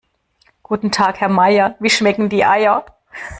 Guten 0.63 0.91
Tag 0.91 1.19
Herr 1.21 1.29
Meier, 1.29 1.75
wie 1.79 1.91
schmecken 1.91 2.27
die 2.27 2.43
Eier? 2.43 2.83